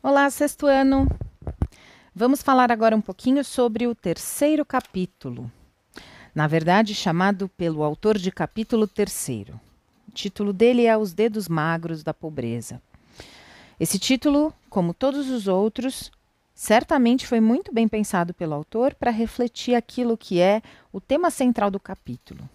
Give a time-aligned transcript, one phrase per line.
[0.00, 1.08] Olá, sexto ano!
[2.14, 5.50] Vamos falar agora um pouquinho sobre o terceiro capítulo.
[6.32, 9.60] Na verdade, chamado pelo autor de capítulo terceiro.
[10.06, 12.80] O título dele é Os Dedos Magros da Pobreza.
[13.80, 16.12] Esse título, como todos os outros,
[16.54, 20.62] certamente foi muito bem pensado pelo autor para refletir aquilo que é
[20.92, 22.48] o tema central do capítulo.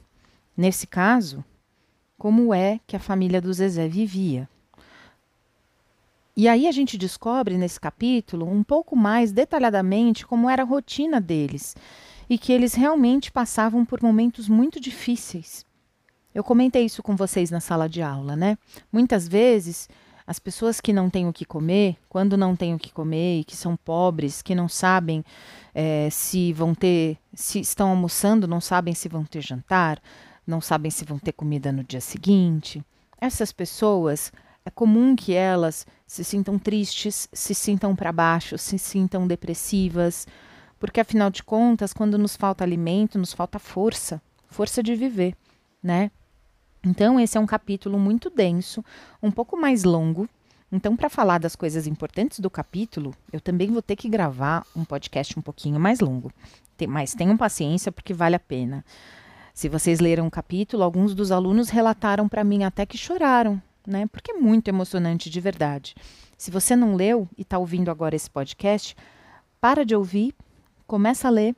[0.56, 1.44] Nesse caso,
[2.18, 4.48] como é que a família do Zezé vivia.
[6.36, 11.22] E aí a gente descobre nesse capítulo um pouco mais detalhadamente como era a rotina
[11.22, 11.76] deles
[12.28, 15.64] e que eles realmente passavam por momentos muito difíceis.
[16.34, 18.58] Eu comentei isso com vocês na sala de aula, né?
[18.92, 19.88] Muitas vezes
[20.26, 23.44] as pessoas que não têm o que comer, quando não têm o que comer e
[23.44, 25.24] que são pobres, que não sabem
[25.76, 30.02] é, se vão ter, se estão almoçando, não sabem se vão ter jantar,
[30.48, 32.84] não sabem se vão ter comida no dia seguinte.
[33.20, 34.32] Essas pessoas
[34.66, 40.28] é comum que elas se sintam tristes, se sintam para baixo, se sintam depressivas,
[40.80, 45.36] porque afinal de contas, quando nos falta alimento, nos falta força, força de viver,
[45.82, 46.12] né?
[46.86, 48.84] Então, esse é um capítulo muito denso,
[49.22, 50.28] um pouco mais longo.
[50.72, 54.84] Então, para falar das coisas importantes do capítulo, eu também vou ter que gravar um
[54.84, 56.32] podcast um pouquinho mais longo.
[56.90, 58.84] Mas tenham paciência, porque vale a pena.
[59.54, 64.08] Se vocês leram o capítulo, alguns dos alunos relataram para mim até que choraram né?
[64.08, 65.96] Porque é muito emocionante de verdade.
[66.38, 68.96] Se você não leu e está ouvindo agora esse podcast,
[69.60, 70.34] para de ouvir,
[70.86, 71.56] começa a ler,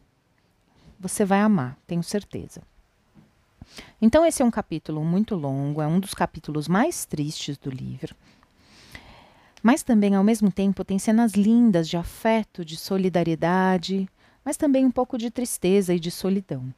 [0.99, 2.61] você vai amar, tenho certeza.
[4.01, 8.15] Então, esse é um capítulo muito longo, é um dos capítulos mais tristes do livro.
[9.61, 14.07] Mas também, ao mesmo tempo, tem cenas lindas de afeto, de solidariedade,
[14.43, 16.71] mas também um pouco de tristeza e de solidão.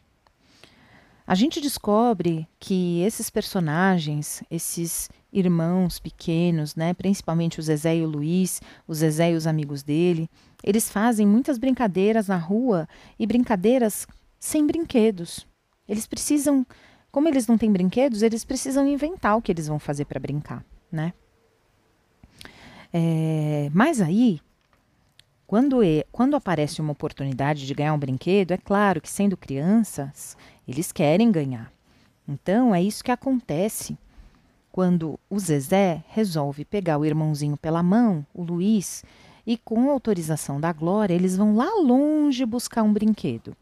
[1.28, 8.08] A gente descobre que esses personagens, esses irmãos pequenos, né, principalmente o Zezé e o
[8.08, 10.30] Luiz, o Zezé e os amigos dele,
[10.64, 12.88] eles fazem muitas brincadeiras na rua
[13.20, 14.08] e brincadeiras
[14.40, 15.46] sem brinquedos.
[15.86, 16.66] Eles precisam,
[17.12, 20.64] como eles não têm brinquedos, eles precisam inventar o que eles vão fazer para brincar,
[20.90, 21.12] né?
[22.94, 24.40] É, mas aí
[25.48, 25.80] quando,
[26.12, 30.36] quando aparece uma oportunidade de ganhar um brinquedo, é claro que, sendo crianças,
[30.68, 31.72] eles querem ganhar.
[32.28, 33.98] Então, é isso que acontece
[34.70, 39.06] quando o Zezé resolve pegar o irmãozinho pela mão, o Luiz,
[39.46, 43.56] e com autorização da Glória, eles vão lá longe buscar um brinquedo.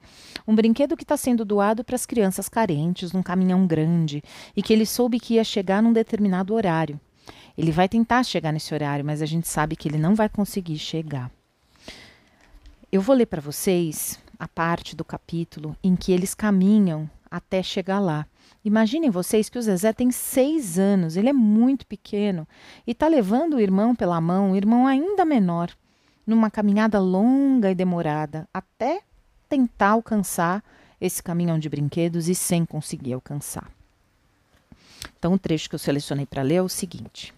[0.47, 4.23] Um brinquedo que está sendo doado para as crianças carentes num caminhão grande
[4.55, 6.99] e que ele soube que ia chegar num determinado horário.
[7.55, 10.79] Ele vai tentar chegar nesse horário, mas a gente sabe que ele não vai conseguir
[10.79, 11.31] chegar.
[12.95, 17.99] Eu vou ler para vocês a parte do capítulo em que eles caminham até chegar
[17.99, 18.25] lá.
[18.63, 22.47] Imaginem vocês que o Zezé tem seis anos, ele é muito pequeno
[22.87, 25.71] e está levando o irmão pela mão, o irmão ainda menor,
[26.25, 29.01] numa caminhada longa e demorada, até
[29.49, 30.63] tentar alcançar
[31.01, 33.69] esse caminhão de brinquedos e sem conseguir alcançar.
[35.19, 37.33] Então, o trecho que eu selecionei para ler é o seguinte: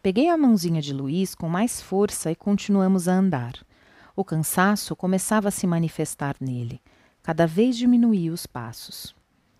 [0.00, 3.66] Peguei a mãozinha de Luiz com mais força e continuamos a andar.
[4.16, 6.80] O cansaço começava a se manifestar nele.
[7.22, 9.14] Cada vez diminuía os passos.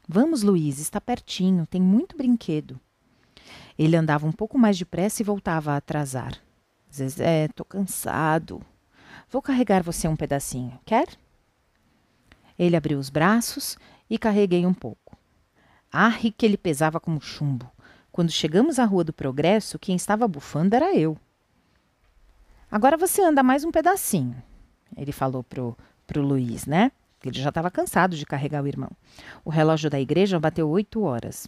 [0.09, 2.81] Vamos, Luiz, está pertinho, tem muito brinquedo.
[3.78, 6.41] Ele andava um pouco mais depressa e voltava a atrasar.
[6.91, 8.62] Zezé, tô cansado.
[9.28, 11.06] Vou carregar você um pedacinho, quer?
[12.59, 13.77] Ele abriu os braços
[14.09, 15.19] e carreguei um pouco.
[15.93, 17.71] Arre que ele pesava como chumbo.
[18.11, 21.19] Quando chegamos à Rua do Progresso, quem estava bufando era eu.
[22.71, 24.34] Agora você anda mais um pedacinho,
[24.97, 26.91] ele falou pro, pro Luiz, né?
[27.25, 28.91] Ele já estava cansado de carregar o irmão.
[29.44, 31.47] O relógio da igreja bateu oito horas.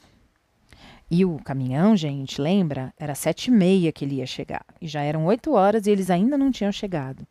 [1.11, 2.93] E o caminhão, gente, lembra?
[2.99, 4.65] Era sete e meia que ele ia chegar.
[4.81, 7.27] E já eram oito horas e eles ainda não tinham chegado.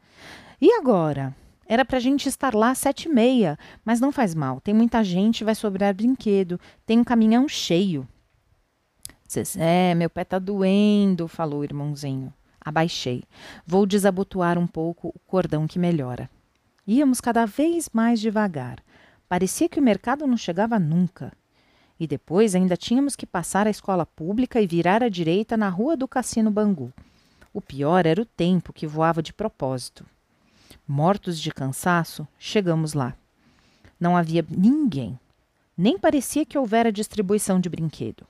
[0.60, 1.36] E agora?
[1.66, 4.60] Era para a gente estar lá às sete e meia, mas não faz mal.
[4.62, 6.60] Tem muita gente, vai sobrar brinquedo.
[6.86, 8.08] Tem um caminhão cheio.
[9.30, 12.34] Zezé, meu pé tá doendo, falou o irmãozinho.
[12.68, 13.24] Abaixei.
[13.66, 16.30] Vou desabotoar um pouco o cordão que melhora.
[16.86, 18.84] Íamos cada vez mais devagar.
[19.30, 21.32] Parecia que o mercado não chegava nunca.
[21.98, 25.96] E depois ainda tínhamos que passar a escola pública e virar à direita na rua
[25.96, 26.92] do Cassino Bangu.
[27.54, 30.06] O pior era o tempo que voava de propósito.
[30.86, 33.16] Mortos de cansaço, chegamos lá.
[33.98, 35.18] Não havia ninguém.
[35.78, 38.28] Nem parecia que houvera distribuição de brinquedo.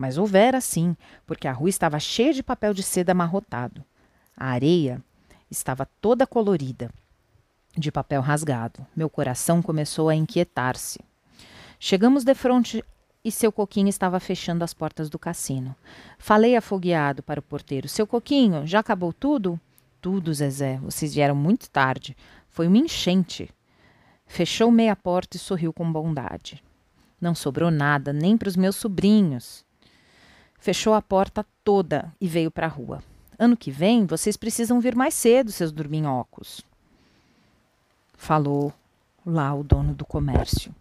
[0.00, 3.84] Mas houvera sim, porque a rua estava cheia de papel de seda amarrotado.
[4.34, 5.04] A areia
[5.50, 6.90] estava toda colorida,
[7.76, 8.86] de papel rasgado.
[8.96, 11.00] Meu coração começou a inquietar-se.
[11.78, 12.82] Chegamos de frente
[13.22, 15.76] e seu coquinho estava fechando as portas do cassino.
[16.18, 19.60] Falei afogueado para o porteiro: Seu coquinho, já acabou tudo?
[20.00, 20.78] tudo, Zezé.
[20.78, 22.16] Vocês vieram muito tarde.
[22.48, 23.50] Foi uma enchente.
[24.26, 26.64] Fechou meia porta e sorriu com bondade.
[27.20, 29.62] Não sobrou nada, nem para os meus sobrinhos.
[30.60, 33.02] Fechou a porta toda e veio para a rua.
[33.38, 36.60] Ano que vem, vocês precisam vir mais cedo, seus dorminhocos.
[38.12, 38.70] Falou
[39.24, 40.74] lá o dono do comércio.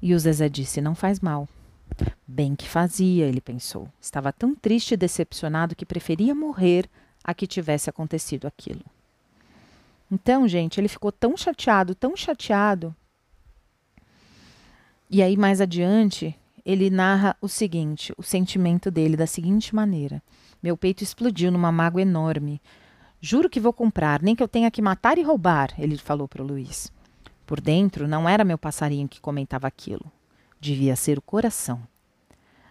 [0.00, 1.46] E o Zezé disse: Não faz mal.
[2.26, 3.88] Bem que fazia, ele pensou.
[4.00, 6.88] Estava tão triste e decepcionado que preferia morrer
[7.22, 8.84] a que tivesse acontecido aquilo.
[10.10, 12.94] Então, gente, ele ficou tão chateado, tão chateado.
[15.10, 16.34] E aí, mais adiante,
[16.66, 20.20] ele narra o seguinte: o sentimento dele da seguinte maneira:
[20.60, 22.60] Meu peito explodiu numa mágoa enorme.
[23.20, 26.42] Juro que vou comprar, nem que eu tenha que matar e roubar, ele falou para
[26.42, 26.92] o Luiz.
[27.46, 30.10] Por dentro, não era meu passarinho que comentava aquilo.
[30.60, 31.80] Devia ser o coração.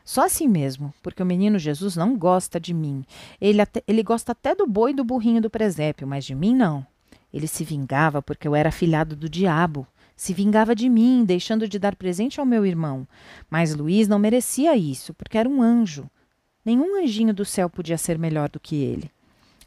[0.04, 3.04] Só assim mesmo, porque o menino Jesus não gosta de mim.
[3.40, 6.54] Ele, até, ele gosta até do boi e do burrinho do presépio, mas de mim
[6.54, 6.86] não.
[7.34, 9.88] Ele se vingava porque eu era filhado do diabo.
[10.16, 13.08] Se vingava de mim, deixando de dar presente ao meu irmão.
[13.50, 16.10] Mas Luiz não merecia isso, porque era um anjo.
[16.64, 19.12] Nenhum anjinho do céu podia ser melhor do que ele.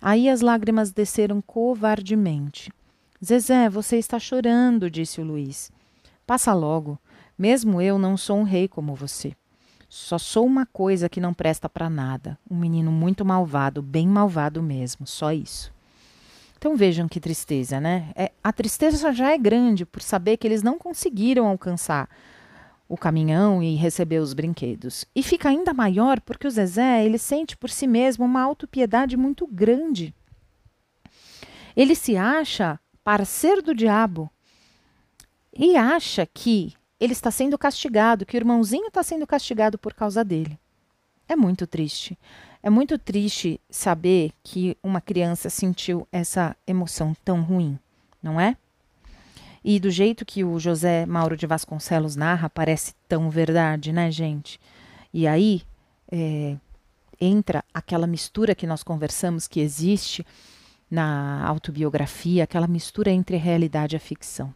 [0.01, 2.73] Aí as lágrimas desceram covardemente.
[3.25, 5.71] Zezé, você está chorando, disse o Luiz.
[6.27, 6.99] Passa logo.
[7.37, 9.35] Mesmo eu não sou um rei como você.
[9.89, 12.39] Só sou uma coisa que não presta para nada.
[12.51, 15.07] Um menino muito malvado, bem malvado mesmo.
[15.07, 15.73] Só isso.
[16.59, 18.11] Então vejam que tristeza, né?
[18.15, 22.09] É, a tristeza já é grande por saber que eles não conseguiram alcançar
[22.89, 25.07] o caminhão e receber os brinquedos.
[25.15, 29.47] E fica ainda maior porque o Zezé ele sente por si mesmo uma autopiedade muito
[29.47, 30.15] grande.
[31.77, 34.31] Ele se acha parceiro do diabo,
[35.59, 40.25] e acha que ele está sendo castigado, que o irmãozinho está sendo castigado por causa
[40.25, 40.57] dele.
[41.27, 42.17] É muito triste.
[42.63, 47.79] É muito triste saber que uma criança sentiu essa emoção tão ruim,
[48.23, 48.57] não é?
[49.65, 54.61] E do jeito que o José Mauro de Vasconcelos narra, parece tão verdade, né, gente?
[55.13, 55.63] E aí
[56.11, 56.57] é,
[57.21, 60.25] entra aquela mistura que nós conversamos que existe
[60.91, 64.55] na autobiografia, aquela mistura entre realidade e ficção.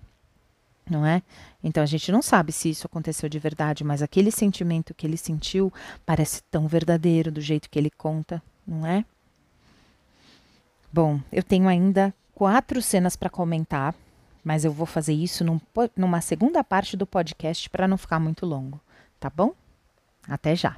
[0.89, 1.23] Não é?
[1.63, 5.17] Então a gente não sabe se isso aconteceu de verdade, mas aquele sentimento que ele
[5.17, 5.73] sentiu
[6.05, 9.05] parece tão verdadeiro do jeito que ele conta, não é?
[10.93, 13.95] Bom, eu tenho ainda quatro cenas para comentar,
[14.45, 15.61] mas eu vou fazer isso num,
[15.97, 18.81] numa segunda parte do podcast para não ficar muito longo,
[19.19, 19.55] tá bom?
[20.29, 20.77] Até já!